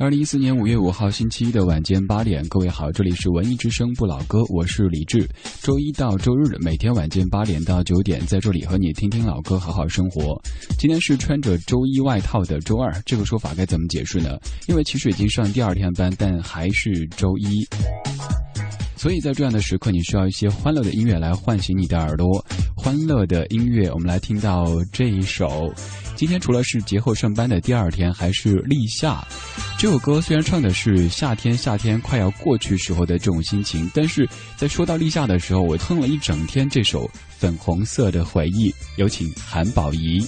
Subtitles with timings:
[0.00, 5.28] 二零一四年五月五号星期一的晚间八点，各位好，这里是文艺之声不老歌，我是李志。
[5.60, 10.40] 周一到周日每天晚间八点到九点，在这里和你听听老歌，好好生活。
[10.78, 14.38] 今天是穿着周一外套的周二，这个说法该怎么解释呢？
[14.68, 17.62] 因为其实已经上第二天班，但还是周一。
[19.00, 22.44] 所以在这样的时刻，你需要一些欢乐的音乐来唤醒你的耳朵。
[22.76, 25.72] 欢乐的音乐，我们来听到这一首。
[26.14, 29.26] 今天除了是节后上班的第二天，还是立夏。
[29.78, 37.06] 这首歌虽然唱的是夏天，夏天快要过去时候的这种心情，但是在说到立夏的时候，我哼了一整天这首
[37.38, 38.68] 《粉红色的回忆》。
[38.96, 40.22] 有请韩宝仪。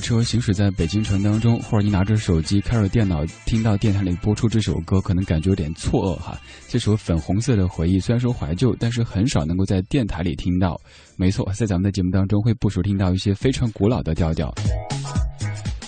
[0.00, 6.38] 车行驶在北京城当中，或者你拿着手机开着电脑，听到电台里播出这首歌，可能感觉有点错愕哈。
[6.68, 10.80] 这首《粉红色的回忆》虽然说怀旧，但是很少能够在电台里听到。
[11.16, 14.52] 没错，在咱们的节目当中会不时听到一些非常古老的调调。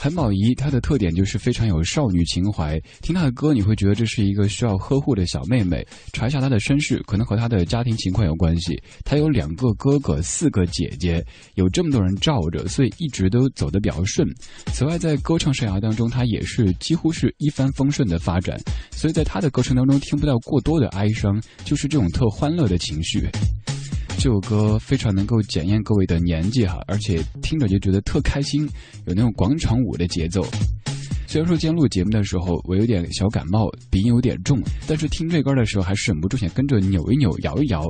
[0.05, 2.79] 韩宝仪，她的特点就是非常有少女情怀。
[3.01, 5.83] 听她的歌，你会觉得这是一个需要呵护的小妹妹。
[6.13, 8.79] 查一下她的身世，可能和她的家庭情况有关系。
[9.03, 11.25] 她有两个哥哥，四个姐姐，
[11.55, 14.29] 有这么多人罩着，所以一直都走得比较顺。
[14.75, 18.61] 此外，在歌唱生涯当中，她也是几乎是一帆风顺的发展。
[18.91, 23.27] 所以在她的歌声当中，听不到过多的哀伤，就是这种特欢乐的情绪。
[24.25, 28.67] 这首歌非常能够检验各位的年纪哈，而且听着就觉得特开心，
[29.05, 30.43] 有那种广场舞的节奏。
[31.27, 37.87] 虽然说今天录节目的时候我有点小感冒，鼻音有点重，但是听这歌的时候还是忍不住想跟着扭一扭、摇一摇。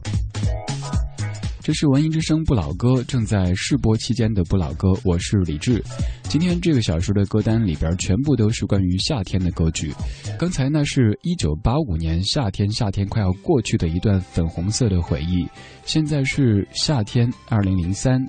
[1.65, 5.83] 这是文艺之声不老歌正在试播期间的不老歌，我是李志。
[6.25, 9.91] 今天这个小时的歌单里边全部都是关于夏天的歌曲。
[10.39, 15.49] 刚才呢是一九八五年夏天，夏天快要过去的一段粉红色的回忆。
[15.87, 18.23] 现在是夏天二零零三。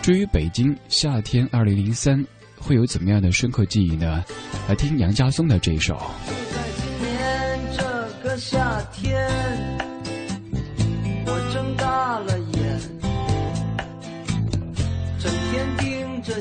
[0.00, 2.24] 至于北京夏天二零零三
[2.56, 4.24] 会有怎么样的深刻记忆呢？
[4.66, 5.92] 来听杨家松的这一首。
[6.26, 9.28] 就在今年这个夏天，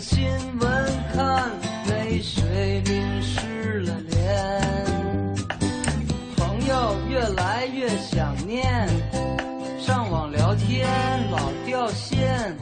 [0.01, 0.25] 新
[0.59, 1.47] 闻看，
[1.87, 4.17] 泪水淋湿了脸。
[6.35, 8.89] 朋友越来越想念，
[9.79, 10.89] 上网聊天
[11.29, 11.37] 老
[11.67, 12.57] 掉线。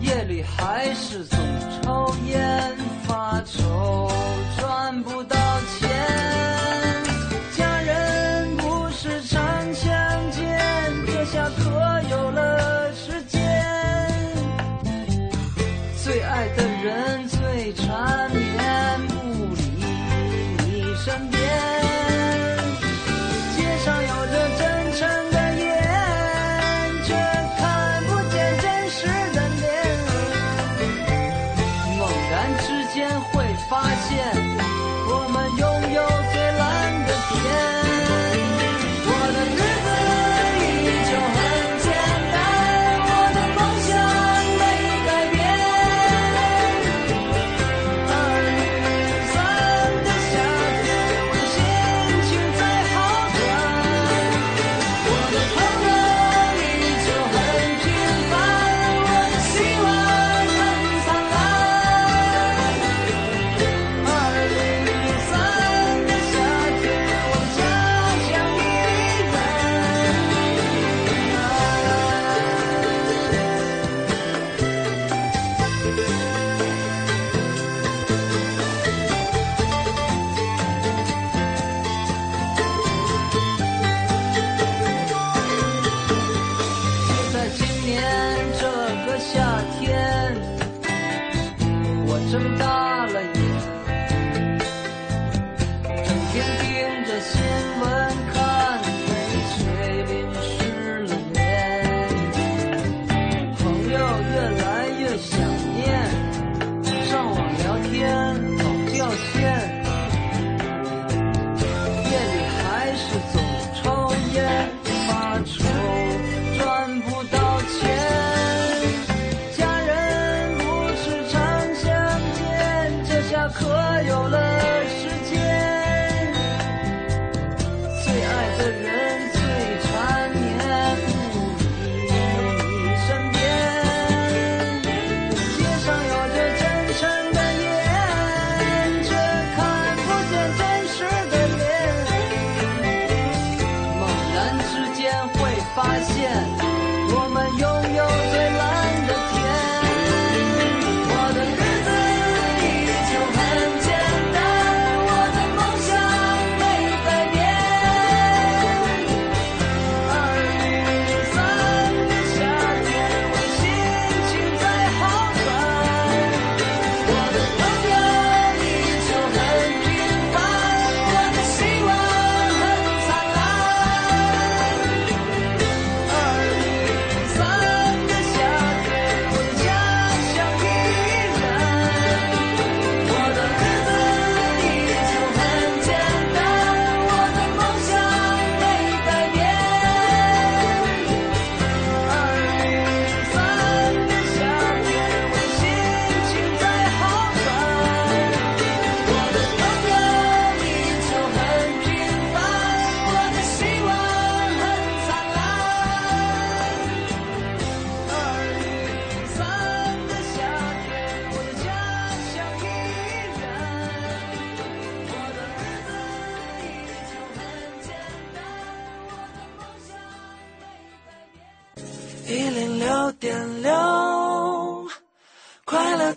[0.00, 1.38] 夜里还是总
[1.84, 4.10] 抽烟发愁，
[4.58, 5.36] 赚不到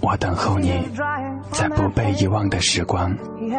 [0.00, 0.72] 我等候你，
[1.50, 3.14] 在不被遗忘的时光。
[3.40, 3.56] 有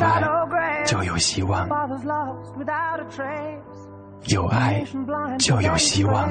[0.00, 0.34] 爱
[0.86, 1.68] 就有希望，
[4.26, 4.84] 有爱
[5.38, 6.28] 就有希望。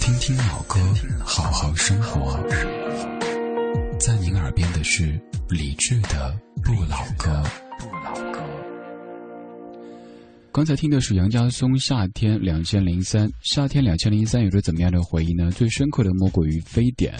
[0.00, 0.78] 听听老歌，
[1.24, 2.38] 好好生活。
[3.98, 6.34] 在您耳边的是理智的
[6.64, 7.42] 不老歌。
[10.52, 15.48] 刚才听的是杨家松《夏天两千零三》，夏天两千零三有着怎么样的回忆呢？
[15.52, 17.14] 最深刻的莫过于非典。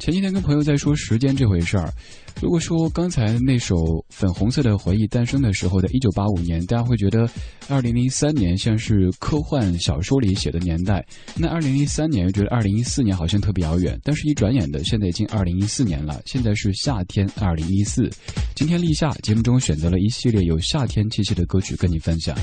[0.00, 1.92] 前几天跟朋友在说时间这回事儿。
[2.40, 3.76] 如果说刚才那首
[4.08, 7.28] 《粉红色的回忆》诞生的时候的一九八五年，大家会觉得
[7.68, 11.04] 二零零三年像是科幻小说里写的年代，
[11.36, 14.00] 那二零零三年又觉得二零一四年好像特别遥远。
[14.02, 16.18] 但是，一转眼的，现在已经二零一四年了。
[16.24, 18.08] 现在是夏天二零一四。
[18.54, 22.34] 今天立夏节目中选择了一系列有夏天气息的歌曲跟你分享。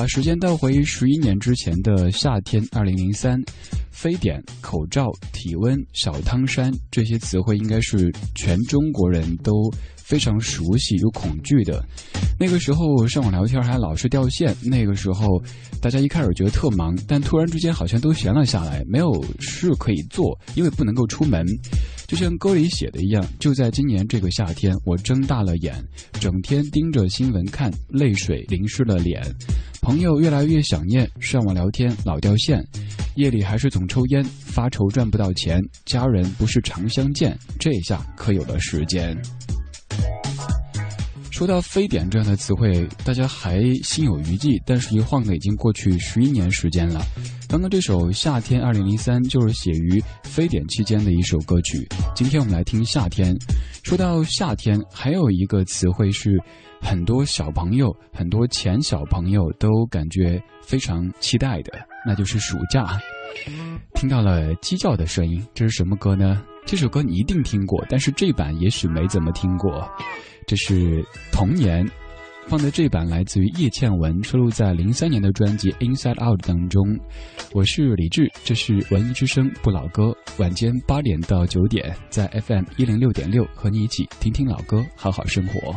[0.00, 3.38] 把时间倒回十一年之前的夏天二零零三。
[3.90, 9.70] 非典、口罩、体温、小汤山，这些词汇应该是全中国人都
[10.10, 11.80] 非常熟悉又恐惧的。
[12.36, 15.24] 那个时候上网聊天还老是掉线，那个时候
[15.80, 21.46] 大家一开始觉得特忙，但突然之间好像都闲了下来，没有事可以做，因为不能够出门。
[22.08, 25.72] 就像歌里写的一样，就在今年这个夏天，我睁大了眼，
[26.14, 29.22] 整天盯着新闻看，泪水淋湿了脸。
[29.80, 32.66] 朋友越来越想念，上网聊天老掉线，
[33.14, 39.16] 夜里还是总抽烟，发愁赚不到钱，家人不是常相见，这下可有了时间。
[41.30, 47.00] 说到非典这样的词汇，大家还心有余悸，但是一晃的已经过去十一年时间了。
[47.48, 51.88] 刚刚这首《夏天二零零三》就是写于非典期间的一首歌曲。
[52.14, 53.34] 今天我们来听夏天。
[53.82, 56.38] 说到夏天，还有一个词汇是
[56.80, 61.72] 很多小朋友、很多前小朋友都感觉非常期待的，
[62.06, 63.00] 那就是暑假。
[63.94, 66.42] 听到了鸡叫的声音，这是什么歌呢？
[66.66, 69.88] 这首歌你一定听过，但是这版也许没怎么听过。
[70.50, 71.88] 这是童年，
[72.48, 76.82] 放的这版来自于叶倩文，收录在零三年的专辑《Inside Out》当中。
[77.52, 85.72] 我是李志，这是文艺之声不老歌，晚间八点到九点，在 FM 一零六点六和你一起听听老歌，好好生活。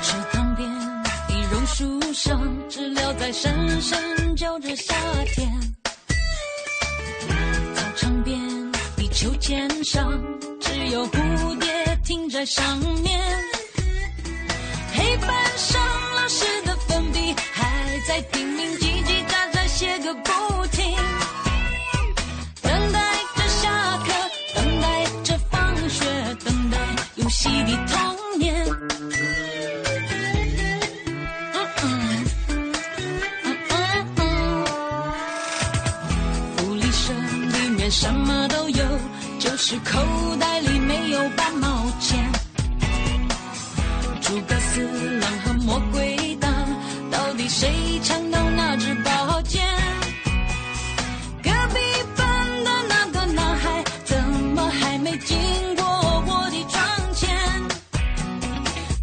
[0.00, 3.52] 池塘边的榕树上，知了在声
[3.82, 4.94] 声叫着夏
[5.34, 5.50] 天。
[7.74, 8.40] 操场边
[8.96, 10.18] 的秋千上，
[10.60, 11.49] 只有蝴蝶停
[12.30, 13.20] 在上面。
[14.92, 15.80] 黑板上
[16.14, 20.94] 老师的粉笔还在拼命叽叽喳喳写个不停，
[22.62, 23.00] 等待
[23.34, 24.12] 着下课，
[24.54, 26.04] 等待着放学，
[26.44, 26.78] 等待
[27.16, 28.64] 游戏的童年。
[28.68, 29.10] 嗯
[31.82, 32.72] 嗯嗯
[33.42, 34.64] 嗯嗯，
[36.56, 38.84] 福利社里面什么都有，
[39.40, 39.98] 就是口
[40.38, 41.59] 袋里没有半
[45.20, 46.50] 狼和魔鬼党，
[47.10, 49.64] 到底谁抢到那支宝剑？
[51.42, 51.80] 隔壁
[52.16, 54.22] 班的那个男孩，怎
[54.54, 55.36] 么还没经
[55.76, 57.28] 过我的窗前？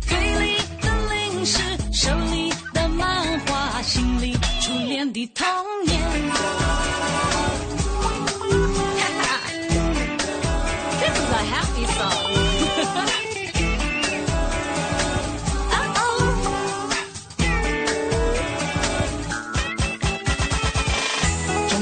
[0.01, 1.59] 嘴里的零食，
[1.93, 5.45] 手里的漫画，心里初恋的童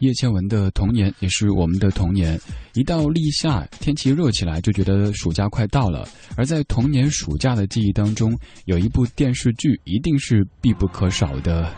[0.00, 2.38] 叶倩文的童年也是我们的童年。
[2.74, 6.06] 一到立夏，天气热起来，就觉得暑假快到了。
[6.36, 8.32] 而在童年暑假的记忆当中，
[8.66, 11.68] 有一部电视剧一定是必不可少的。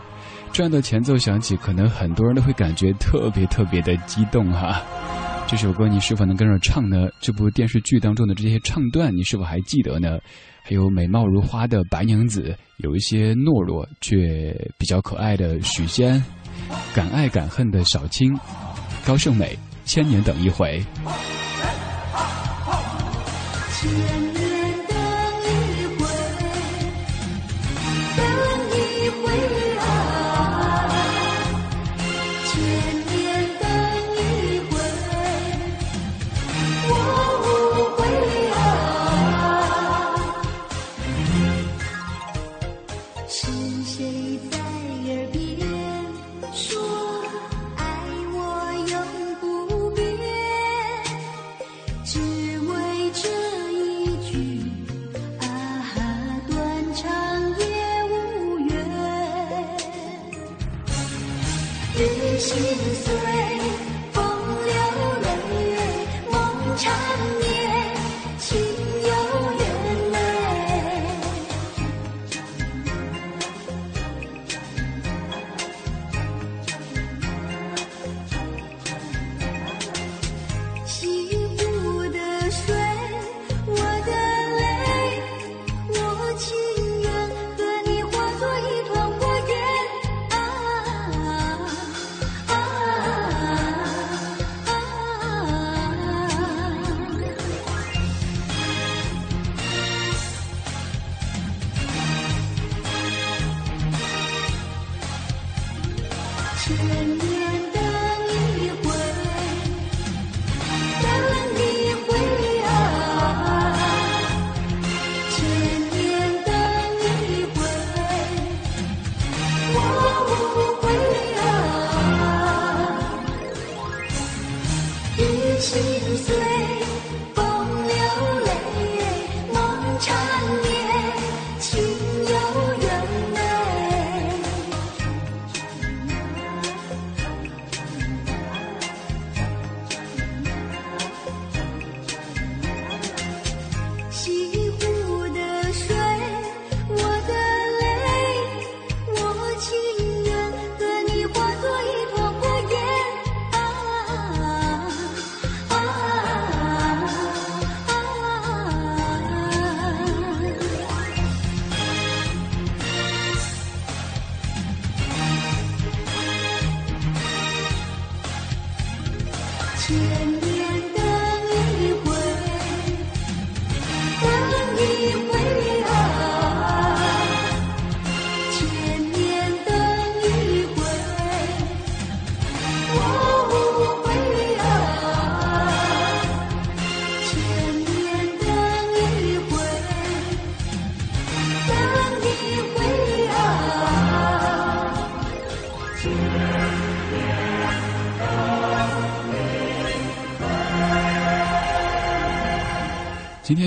[0.51, 4.81] 这样的前奏响起，可能很多人都会感觉特别特别的激动哈。
[5.47, 7.09] 这首歌你是否能跟着唱呢？
[7.19, 10.19] 这部电视剧当中的这些唱段，你是否还记得呢？
[10.63, 16.23] 还有美貌如花的白娘子，有一些懦弱却比较可爱的许仙，
[16.93, 18.37] 敢爱敢恨的小青，
[19.05, 20.83] 高胜美，千年等一回。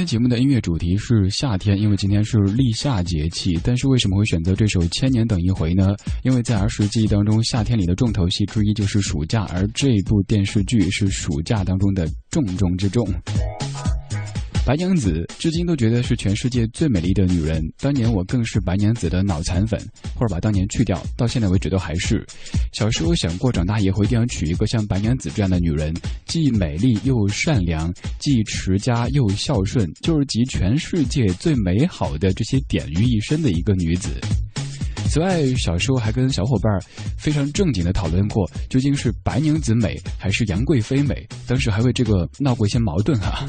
[0.05, 3.59] 节目的音乐主题是夏天，因为今天是立夏节气。
[3.65, 5.95] 但是为什么会选择这首《千年等一回》呢？
[6.23, 13.07] 因为在儿时记忆当中，夏天里的重头戏之一就是暑假，而这部电视剧是暑假当中的重中之重。
[14.67, 17.63] 白娘子至今都觉得是全世界最美丽的女人。
[17.79, 19.79] 当年我更是白娘子的脑残粉，
[20.15, 22.25] 或者把当年去掉，到现在为止都还是。
[22.73, 25.93] 小时候想过长大以后一定要娶一个像白娘子这样的女人，
[26.27, 34.19] 既美丽又善良，既持家又孝顺，就是集全世界最美好的这些点于一身的一个女子。
[35.11, 36.73] 此外，小时候还跟小伙伴
[37.19, 41.29] 非常正经的讨论过，究竟是白娘子美还是杨贵妃美？
[41.47, 43.47] 当时还为这个闹过一些矛盾哈、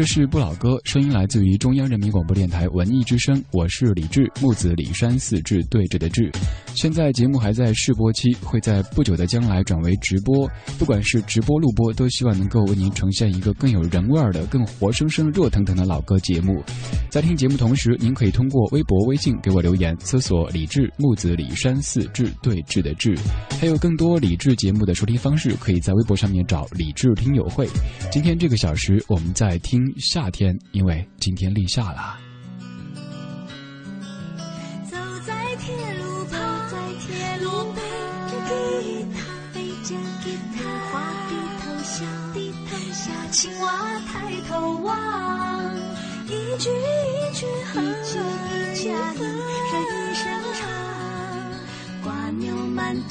[0.00, 6.32] 这是不老歌，声音来自于中央人民广播电台文艺之声，我是李志，木子李山四志对着的志。
[6.80, 10.50] 现在节目还在试播期，会在不久的将来转为直播。
[10.78, 16.64] 不管是直播、录播，都希望能够为您呈现一个更有人味儿的、更活生生、热腾腾的老歌节目。
[17.10, 23.14] 在听节目同时，您可以通过微博、微信给我留言，搜索“李志木子李山四志对峙的志”。
[23.60, 27.68] 还有更多李志节目的收听方式，可以在微博上面找“李志听友会”。
[28.10, 32.29] 今天这个小时，我们在听夏天，因为今天立夏了。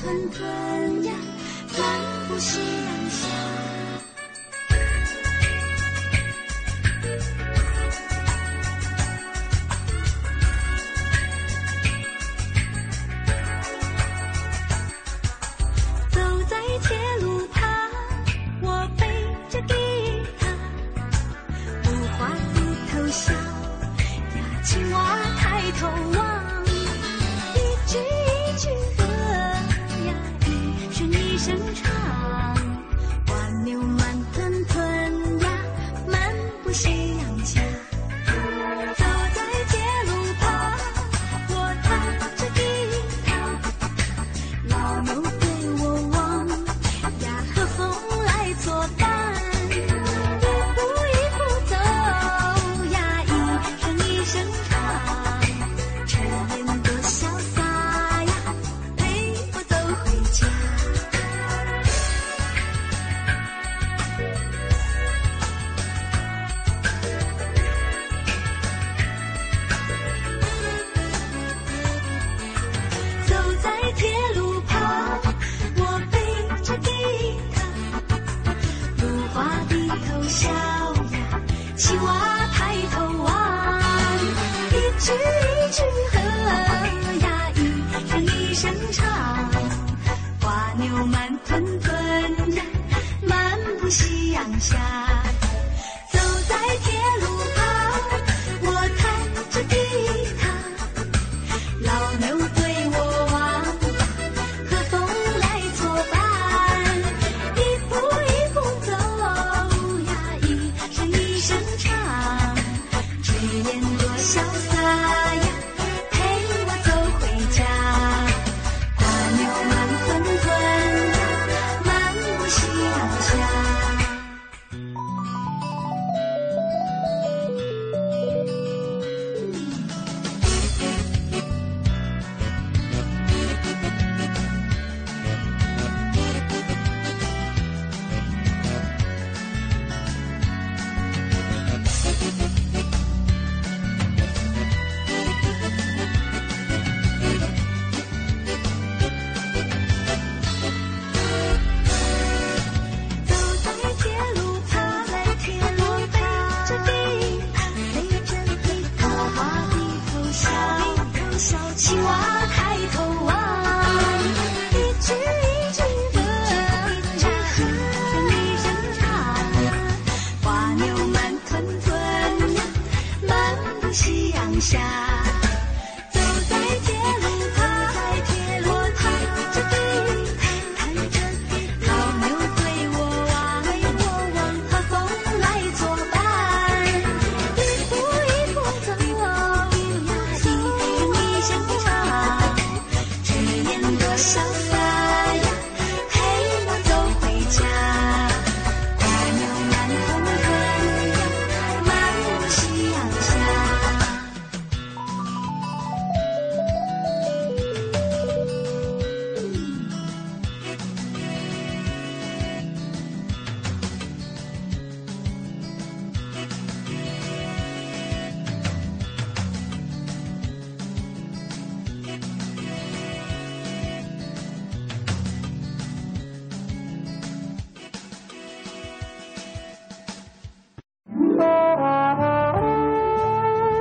[0.10, 1.14] 慢吞吞呀，
[1.78, 2.99] 漫步夕阳下。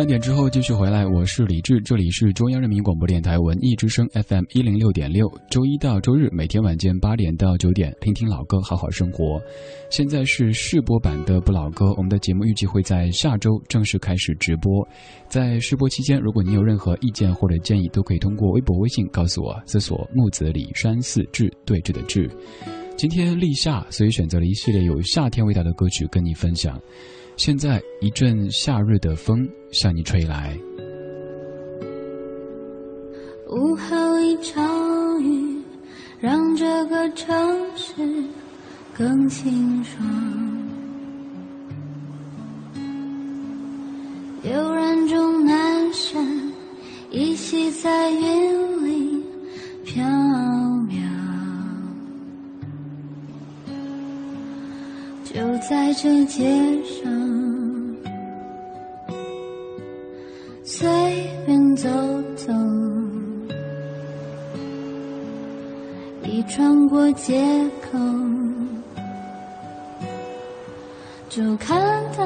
[0.00, 9.38] 半点之后继续回来，我是李志，这里是中央人民广播电台文艺之声 FM 一零六点六，周一到周日每天晚间八点到九点，听听老歌，好好生活。
[9.90, 14.88] 现在是试播版的不老歌，我们的节目预计会在下周正式开始直播。
[15.28, 22.26] 在试播期间，如果您有任何意见或者建议，都可以通过微博、微信告诉我，搜索木子李山寺志对峙的志。
[22.96, 26.80] 今天立夏，所以选择了一系列有夏天味道的歌曲跟你分享。
[27.42, 30.54] 现在一阵夏日的风向你吹来，
[33.48, 35.58] 午后一场雨，
[36.20, 37.34] 让这个城
[37.74, 37.94] 市
[38.94, 40.06] 更清爽。
[44.42, 46.22] 悠然中南山
[47.10, 49.24] 依稀在云里
[49.82, 51.19] 飘渺，
[55.32, 56.44] 就在这街
[56.82, 57.08] 上。
[60.64, 60.88] 随
[61.46, 61.88] 便走
[62.34, 62.52] 走，
[66.24, 67.40] 一穿过街
[67.80, 67.98] 口，
[71.28, 71.80] 就看
[72.16, 72.24] 到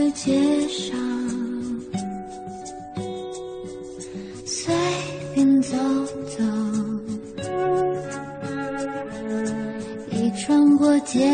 [0.00, 0.98] 的街上，
[4.46, 4.74] 随
[5.34, 5.76] 便走
[6.26, 6.42] 走，
[10.10, 11.28] 一穿过街。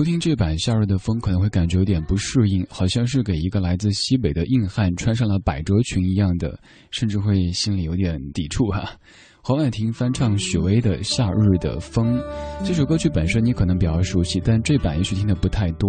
[0.00, 6.58] 初听这版《夏日的风》，可能会感觉有点不适应，好像是给一个来自西北的硬汉穿上了百褶裙一样的，
[6.90, 8.96] 甚至会心里有点抵触哈。
[9.42, 12.18] 黄婉婷翻唱许巍的《夏日的风》。
[12.62, 15.88] 这首歌曲本身你可能比较熟悉，但这版也许听的不太多。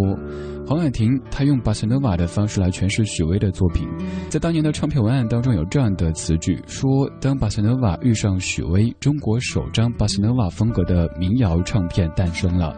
[0.65, 3.85] 黄婉婷她用巴塞诺瓦的方式来诠释许巍的作品，
[4.29, 12.73] 在当年的唱片文案当中有这样的词句：说当巴塞诺瓦遇上许巍，中国首张巴塞诺瓦风格的民谣唱片诞生了。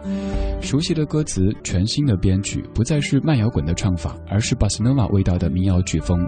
[0.60, 6.18] 熟悉的歌词，全新的编曲，不再是慢摇滚的唱法，而是巴塞诺瓦味道的民谣曲风。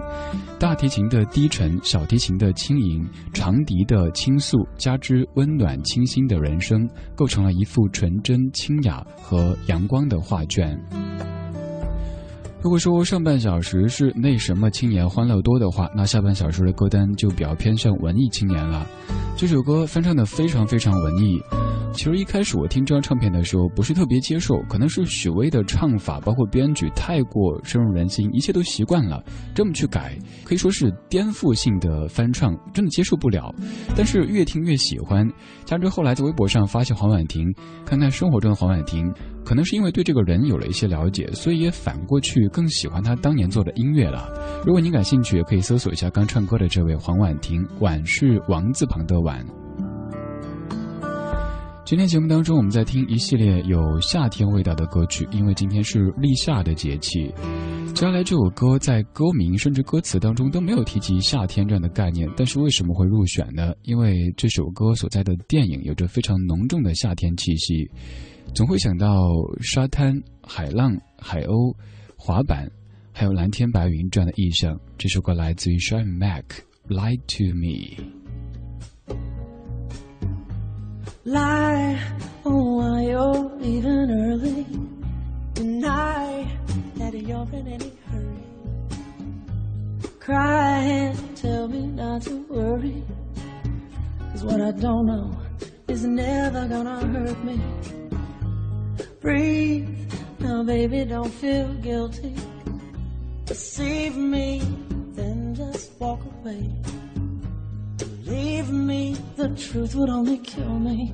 [0.57, 10.79] 大提琴的低沉，小提琴的轻盈，长笛的轻倾诉，加之温暖清新的人生，构成了一幅纯真、清雅和阳光的画卷。
[12.59, 18.85] 如果说上半小时是那什么青年欢乐多的话，那下半小时的歌单就比较偏向文艺青年了。
[19.37, 21.39] 这首歌翻唱的非常非常文艺。
[21.93, 29.23] 其实一开始我听这张唱片的时候不是特别接受，可能是许巍的唱法包括编曲太过深入人心，一切都习惯了，
[29.55, 33.53] 这么去改可以说是颠覆性的翻唱，真的接受不了。
[33.95, 35.27] 但是越听越喜欢，
[35.63, 37.45] 加之后来在微博上发现黄婉婷，
[37.85, 39.11] 看看生活中的黄婉婷，
[39.47, 44.29] 可能是因为对这个人有了一些了解，所以也反过去更喜欢他当年做的音乐了。
[44.65, 49.41] 如果您感兴趣，也可以搜索一下刚唱歌的这位黄婉婷，婉是王字旁的婉。
[51.85, 57.33] 今天节目当中，我们在听一系列有夏天味道的歌曲，因为今天是立夏的节气。
[57.95, 63.71] 接下来这首歌在歌名甚至歌词当中都没有提及夏天这样的概念，但是为什么会入选呢？
[63.83, 67.89] 因为这首歌所在的电影有着非常浓重的夏天气息，
[68.53, 69.07] 总会想到
[69.61, 71.75] 沙滩、海浪、海鸥、
[72.17, 72.67] 滑板，
[73.13, 74.79] 还有蓝天白云这样的意象。
[74.97, 76.43] 这首歌来自于 Shine Mac，
[76.87, 77.95] 《Lie to Me》。
[81.23, 81.99] Lie,
[82.43, 84.65] oh, why you're leaving early.
[85.53, 86.47] Deny
[86.97, 88.43] that you're in any hurry.
[90.19, 93.03] Cry and tell me not to worry.
[94.31, 95.31] Cause what I don't know
[95.87, 97.59] is never gonna hurt me.
[99.27, 99.89] Breathe,
[100.39, 102.33] now baby, don't feel guilty.
[103.43, 104.61] Deceive me,
[105.15, 106.71] then just walk away.
[108.23, 111.13] Leave me, the truth would only kill me.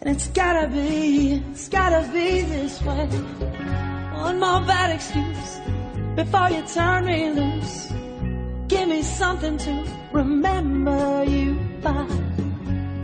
[0.00, 3.06] And it's gotta be, it's gotta be this way.
[4.26, 5.60] One more bad excuse
[6.16, 7.92] before you turn me loose.
[8.66, 12.04] Give me something to remember you by.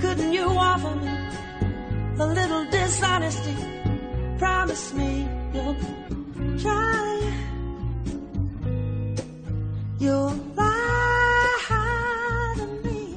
[0.00, 1.13] Couldn't you offer me
[2.18, 3.54] a little dishonesty?
[4.38, 5.76] Promise me you'll
[6.58, 7.32] try.
[9.98, 13.16] You'll lie to me.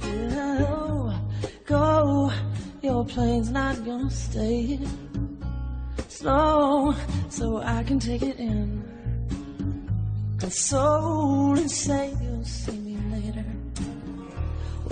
[0.00, 1.14] Go,
[1.66, 2.32] go.
[2.82, 4.80] Your plane's not gonna stay.
[6.08, 6.94] Slow,
[7.28, 8.82] so I can take it in.
[10.38, 12.36] Console and say you'll.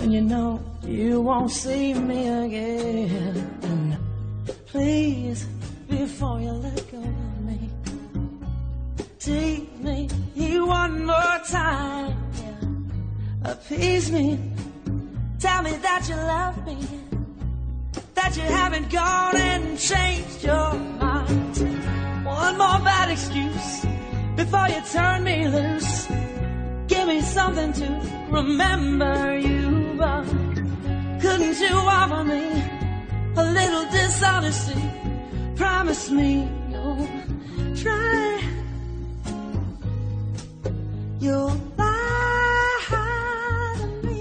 [0.05, 3.97] When you know you won't see me again.
[4.67, 5.47] Please,
[5.89, 7.71] before you let go of me,
[9.17, 10.07] take me
[10.61, 12.15] one more time.
[13.45, 14.39] Appease me.
[15.39, 16.77] Tell me that you love me.
[18.13, 21.57] That you haven't gone and changed your mind.
[22.23, 23.87] One more bad excuse
[24.35, 26.07] before you turn me loose.
[26.85, 27.87] Give me something to
[28.29, 29.64] remember you
[31.21, 32.43] Couldn't you offer me
[33.35, 34.83] a little dishonesty?
[35.55, 37.07] Promise me you'll
[37.75, 38.41] try.
[41.19, 44.19] You'll lie to me,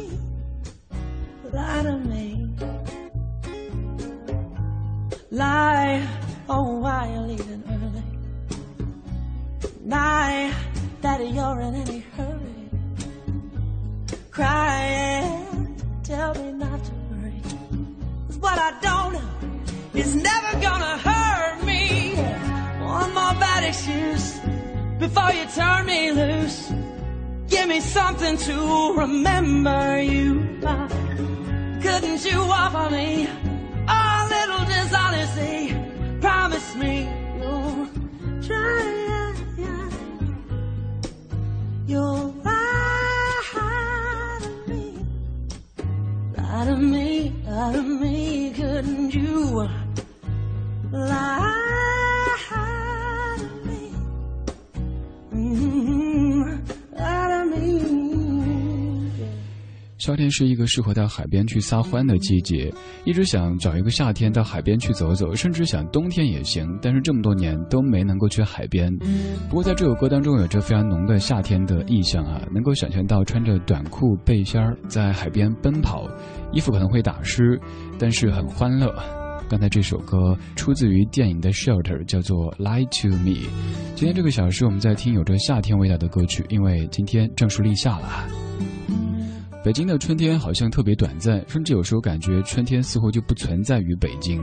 [1.53, 2.49] lie to me.
[5.31, 6.09] Lie,
[6.49, 8.05] oh, why are you leaving early?
[9.85, 10.55] Lie
[11.03, 12.71] that you're in any hurry.
[14.31, 15.34] Cry and
[16.25, 17.41] tell me not to worry.
[18.27, 19.31] 'Cause what I don't know
[20.03, 21.83] is never gonna hurt me.
[22.99, 24.27] One more bad excuse
[25.05, 26.59] before you turn me loose.
[27.53, 28.57] Give me something to
[29.03, 30.29] remember you
[30.65, 30.89] by.
[31.85, 33.09] Couldn't you offer me
[33.89, 35.59] a little dishonesty?
[36.27, 36.95] Promise me
[37.39, 37.87] you'll
[38.47, 38.93] try.
[41.87, 42.34] You'll
[46.65, 49.69] out of me, out of me, couldn't you
[50.91, 51.64] lie?
[60.05, 62.71] 夏天是一个适合到海边去撒欢的季节，
[63.07, 68.95] 一直想找一个夏天到海边去走走，甚至想冬天也行，但是这么多年都没能够去海边。
[69.49, 76.07] 不过在这首歌当中有着非常浓的夏天的意象啊，能够想象到穿着短裤背心儿在海边奔跑，
[76.53, 77.59] 衣服可能会打湿，
[77.99, 78.95] 但是很欢乐。
[79.49, 83.37] 刚才这首歌出自于电影的《Shelter》，叫做《Lie to Me》。
[83.95, 88.29] 今天这个小时我们在听有着夏天味道的歌曲，因为今天正式立夏了。
[89.65, 94.39] 北京的春天好像特别短暂，甚至有时候感觉春天似乎就不存在于北京。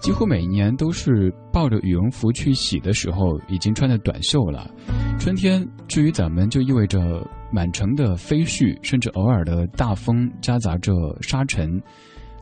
[0.00, 4.68] 几乎每年都是抱着羽绒服去洗的时候，已经穿着短袖了。
[5.16, 11.80] 春天至于咱们就意味着满城的飞絮，甚至偶尔的大风夹杂着沙尘。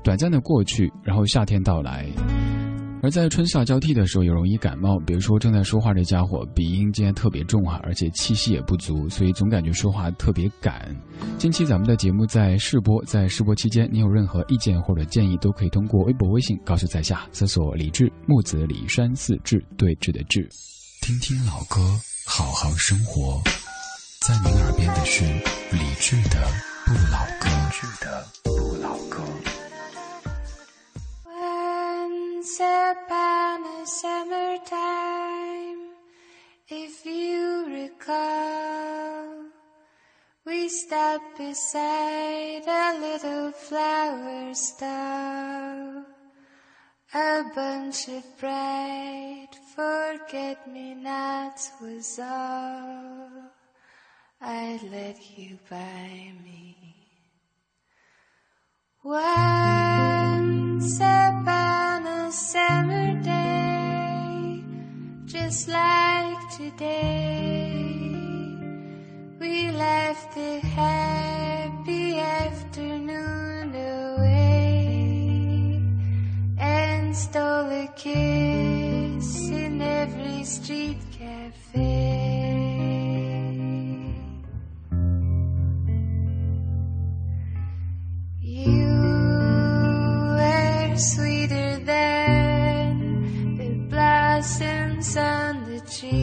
[0.03, 2.07] 短暂的过去，然后夏天到来。
[3.03, 4.99] 而在春夏交替的时候，也容易感冒。
[5.07, 10.95] 比如说正在说话这家伙，鼻音今天特别重啊，而且气息也不足，所以总感觉说话特别赶。
[11.39, 20.47] 近期咱们的节目在试播，在试播期间，您有任何意见或者建议，都可以通过微博、微信告诉在下，搜索“李志木子李山四志对峙的志”，
[21.01, 21.81] 听听老歌，
[22.27, 23.41] 好好生活。
[24.27, 26.47] 在您耳边的是李志的
[26.85, 27.49] 不老歌。
[27.73, 29.40] 志的不老歌。
[32.61, 35.79] Upon a summertime,
[36.69, 39.47] if you recall,
[40.45, 46.05] we stopped beside a little flower stall.
[47.13, 53.51] A bunch of bright forget-me-nots was all
[54.41, 56.77] I'd let you buy me.
[59.03, 61.70] Once upon
[62.53, 64.61] summer day,
[65.25, 67.95] just like today,
[69.39, 75.01] we left the happy afternoon away
[76.59, 82.20] and stole a kiss in every street cafe.
[95.01, 96.21] On the trees.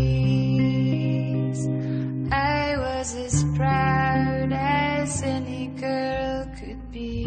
[2.32, 7.26] I was as proud as any girl could be,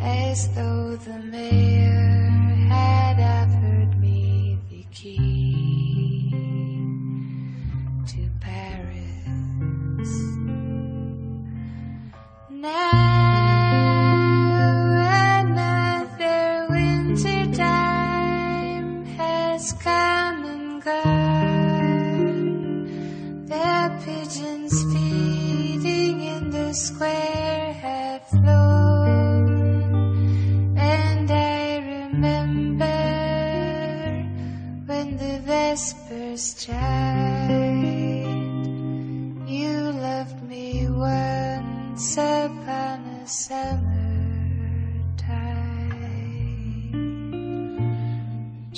[0.00, 2.03] as though the mayor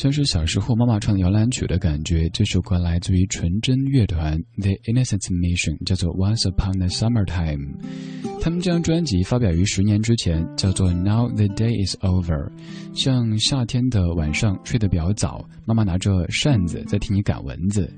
[0.07, 2.29] 像是小时候妈妈唱摇篮曲的感觉。
[2.29, 7.59] 这首歌来自于纯真乐团 The Innocent Mission，叫做《Once Upon a Summertime》。
[8.41, 12.51] 他们这张专辑发表于十年之前，叫做《Now the Day is Over》。
[12.95, 17.93] 像夏天的晚上睡得比较早，妈妈拿着扇子在替你赶蚊子。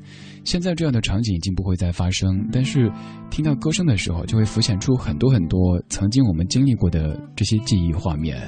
[0.45, 2.91] 现在这样的场景已经不会再发生，但是
[3.31, 8.41] 听到歌声的时候，就会浮现出很多很多曾经我们经历过的这些记忆画面。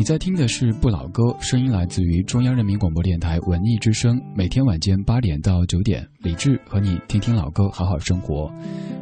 [0.00, 4.18] 你在听的是不老歌，声音来自于中央人民广播电台文艺之声。
[4.34, 8.50] 每天晚间八点到九点，李志和你听听老歌，好好生活。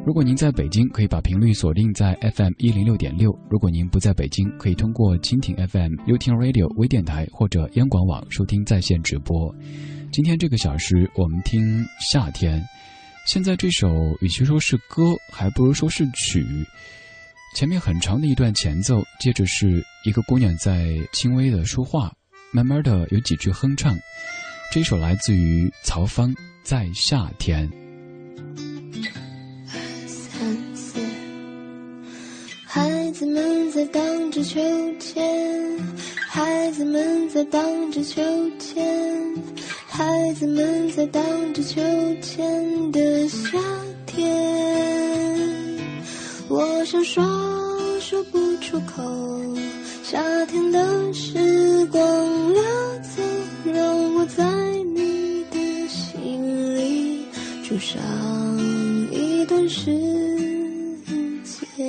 [0.04, 9.54] 如果您在北京，可以把频率锁定在 FM 一零六点六；如果您不在北京，可以通过蜻蜓 FM、优听 Radio 微电台或者央广网收听在线直播。
[10.10, 12.60] 今天这个小时，我们听夏天。
[13.24, 13.88] 现在这首
[14.20, 16.44] 与其说是歌，还不如说是曲。
[17.54, 22.12] 前面很长的一段前奏，接着是一个姑娘在轻微的说话，
[22.52, 23.98] 慢慢的有几句哼唱。
[24.70, 26.30] 这首来自于曹芳，
[26.62, 27.68] 《在夏天》。
[30.06, 31.00] 三四，
[32.64, 34.60] 孩子们在荡着秋
[35.00, 35.20] 千，
[36.28, 38.22] 孩子们在荡着秋
[38.58, 39.34] 千，
[39.88, 41.24] 孩子们在荡
[41.54, 41.80] 着秋
[42.20, 43.58] 千的夏
[44.06, 45.37] 天。
[46.50, 47.22] 我想说
[48.00, 49.02] 说不出口
[50.02, 52.62] 夏天的时光流
[53.02, 53.22] 走
[53.66, 54.44] 让我在
[54.94, 57.26] 你的心里
[57.62, 58.00] 住上
[59.12, 59.92] 一段时
[61.44, 61.86] 间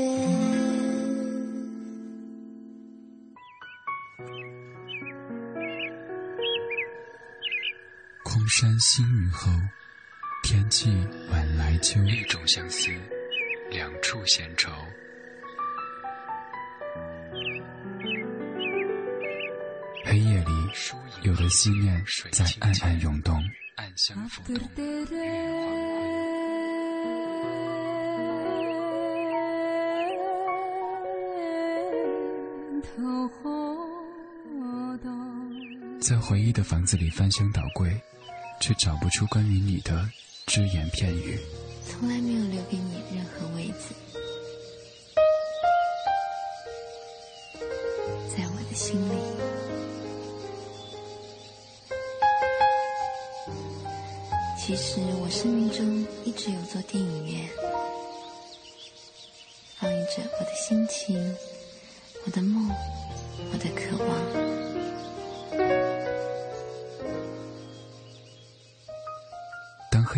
[8.24, 9.49] 空山新雨后
[10.43, 10.89] 天气
[11.32, 12.03] 晚来秋。
[12.03, 12.89] 一种相思。
[13.70, 14.72] 两处闲愁。
[20.06, 20.52] 黑夜里，
[21.22, 23.36] 有的思念在暗暗涌动，
[23.76, 24.58] 暗香浮动。
[36.00, 37.96] 在回忆的房子里翻箱倒柜，
[38.60, 40.10] 却找不出关于你的
[40.48, 41.38] 只言片语。
[41.90, 43.94] 从来没有留给你任何位子，
[48.30, 49.16] 在我的心里。
[54.58, 57.50] 其实我生命中一直有座电影院，
[59.80, 61.36] 放映着我的心情、
[62.26, 62.70] 我的梦、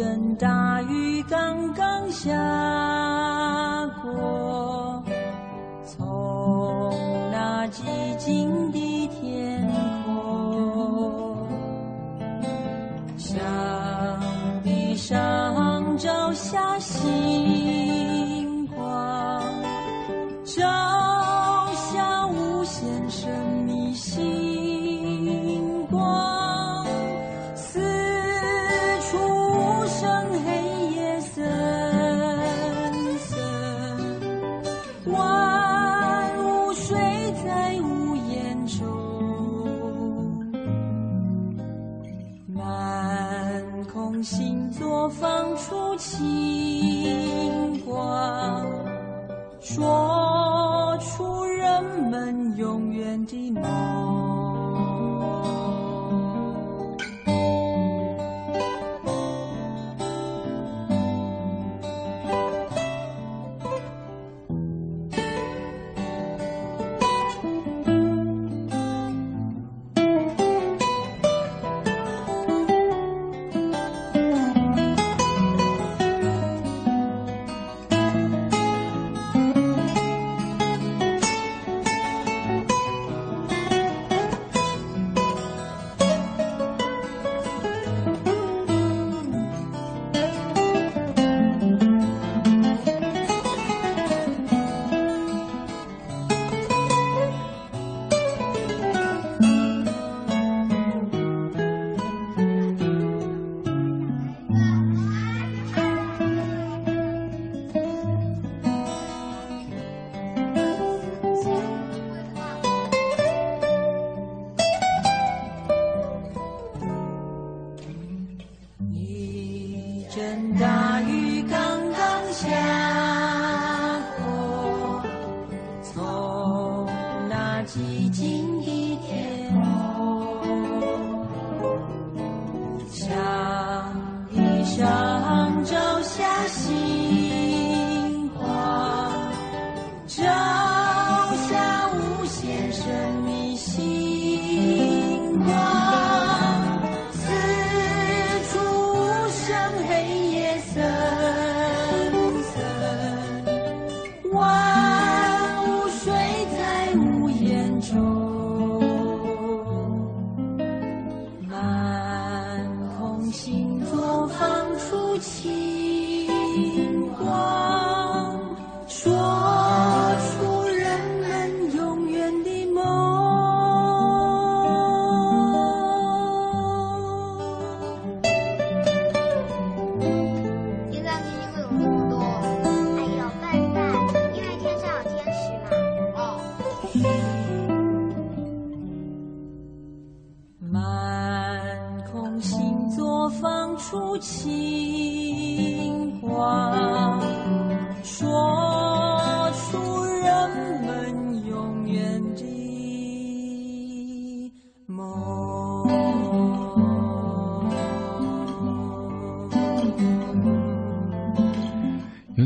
[0.00, 2.30] 阵大雨刚刚下
[4.02, 5.04] 过，
[5.84, 8.79] 从那寂静的。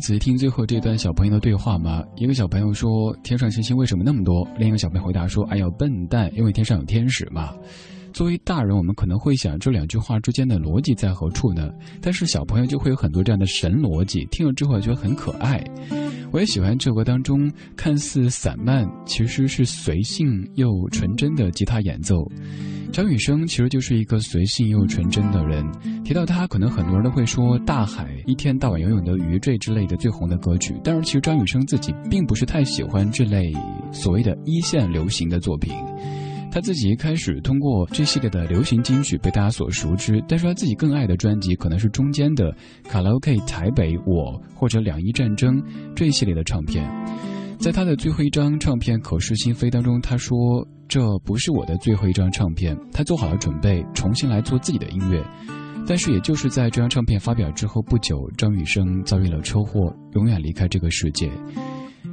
[0.05, 2.05] 仔细听最后这段小朋友的对话吗？
[2.17, 7.55] 一个小朋友说：“天上星星为什么那么多？”另一个小朋友回答说：“哎呦，笨蛋，因为天上有天使嘛。”
[8.13, 11.71] 作为大人，我们可能会想这两句话之间的逻辑在何处呢？
[12.03, 15.65] 但是小朋友就会有很多这样的神逻辑，听了之后觉得很可爱。
[16.31, 22.31] 我也喜欢这首歌当中看似散漫，其实是随性又纯真的吉他演奏。
[22.95, 25.69] 张雨生其实就是一个随性又纯真的人。
[26.05, 33.53] 提到他，可能很多人都会说《大海》《一天到晚游泳的鱼这》之类的最红的歌曲，但是其实张雨生自己并不是太喜欢这类
[33.91, 35.75] 所谓的一线流行的作品。
[36.53, 42.53] 他自己一开始通过这系列的流行金曲被大家所熟知，但是他自己更爱的专辑可能是中间的
[42.89, 45.61] 《卡拉 OK 台北》我或者《两伊战争》
[45.97, 46.89] 这一系列的唱片。
[47.59, 50.37] 在他的最后一张唱片《口是心非》当中，他说
[50.89, 55.25] ：“这不是我的最后一张唱片。”他做好了准备，重新来做自己的音乐。
[55.87, 61.31] 但是，也就是在这张唱片发表之后不久，张雨生遭遇了车祸，永远离开这个世界。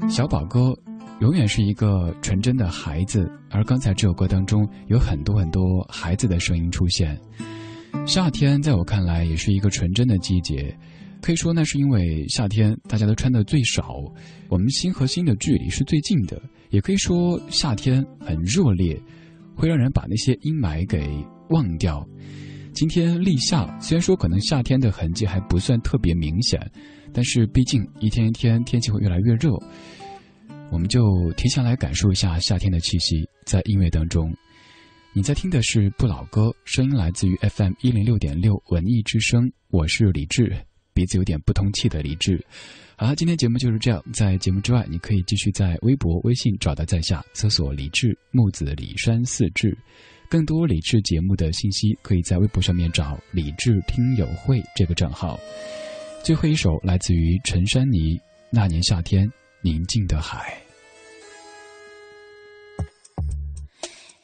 [0.09, 0.73] 小宝哥。
[1.19, 7.15] 永远是一个纯真的孩子，而刚才这首歌当中有很多很多孩子的声音出现。
[8.07, 10.75] 夏天在我看来也是一个纯真的季节，
[11.21, 13.97] 可以说那是因为夏天大家都穿的最少，
[14.49, 16.41] 我们心和心的距离是最近的。
[16.71, 18.99] 也可以说夏天很热烈，
[19.55, 21.07] 会让人把那些阴霾给
[21.49, 22.05] 忘掉。
[22.73, 26.59] 今天立夏，虽然说可能夏天的痕迹还不算特别明显，
[27.13, 29.51] 但是毕竟一天一天天气会越来越热。
[30.71, 31.01] 我们就
[31.35, 34.33] 提前来感受一下夏天的气息，在音乐当中，
[35.13, 40.55] 你在听的是不老歌，声音来自于 FM 一零六点六文艺之声，我是李志，
[40.93, 42.43] 鼻子有点不通气的李志。
[42.95, 49.77] 好了，今天节目就是这样，在节目之外，你可以继续在微博、微信找到在下，搜索李志木子李山四志，
[50.29, 55.39] 更多李志节目的信息，可以在微博上面找李志听友会这个账号。
[56.23, 58.17] 最后一首来自于陈珊妮，
[58.51, 59.27] 《那年夏天》。
[59.63, 60.59] 宁静的海。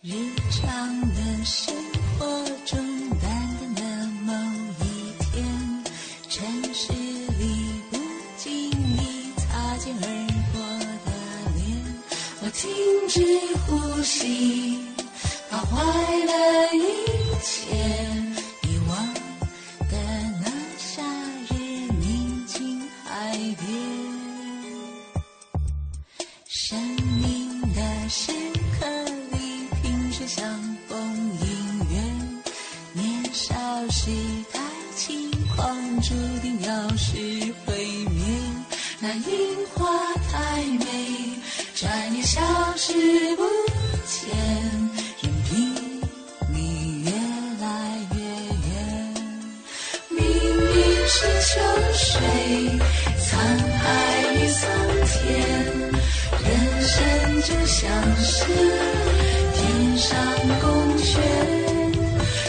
[0.02, 0.10] 日
[0.50, 1.87] 常的生
[13.18, 13.24] 是
[13.66, 14.78] 呼吸
[15.50, 15.76] 把坏
[16.28, 16.84] 的一
[17.42, 17.76] 切
[18.62, 19.14] 遗忘
[19.90, 19.98] 的
[20.40, 21.02] 那夏
[21.50, 21.56] 日
[22.00, 23.68] 宁静海边
[26.48, 26.80] 生
[27.20, 28.32] 命的时
[28.80, 28.86] 刻
[29.32, 30.48] 里萍水相
[30.88, 31.00] 逢
[31.40, 32.44] 姻缘
[32.94, 33.56] 年少
[33.90, 34.12] 时
[34.54, 34.60] 太
[34.96, 36.14] 轻狂注
[36.44, 37.18] 定要失
[37.66, 38.40] 毁灭
[39.00, 39.88] 那樱花
[40.30, 41.37] 太美
[41.80, 42.42] 转眼消
[42.76, 42.92] 失
[43.36, 43.44] 不
[44.08, 44.36] 见，
[45.22, 46.02] 任凭
[46.52, 47.12] 你越
[47.62, 47.68] 来
[48.16, 48.18] 越
[48.66, 48.74] 远。
[50.10, 50.74] 明明
[51.08, 51.62] 是秋
[51.94, 52.18] 水，
[53.20, 53.30] 沧
[53.78, 53.86] 海
[54.34, 54.66] 与桑
[55.06, 55.22] 田，
[56.42, 56.48] 人
[56.82, 56.96] 生
[57.44, 57.86] 就像
[58.24, 58.34] 是
[59.54, 59.62] 天
[60.00, 60.18] 上
[60.60, 60.66] 宫
[60.98, 61.06] 阙，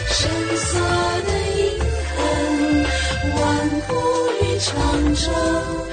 [0.07, 0.17] 深
[0.57, 0.81] 锁
[1.27, 1.59] 的印
[2.17, 2.17] 痕，
[3.39, 3.39] 万
[3.87, 3.93] 古
[4.41, 4.73] 与长
[5.13, 5.88] 征。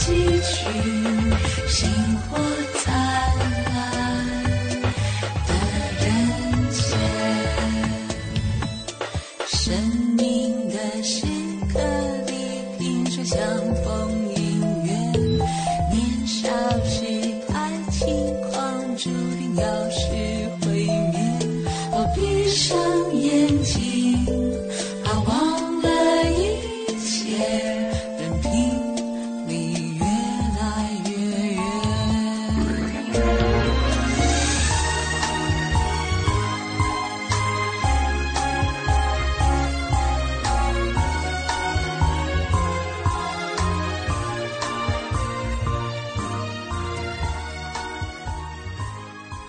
[0.00, 0.64] 几曲，
[1.68, 1.90] 星
[2.30, 2.69] 火。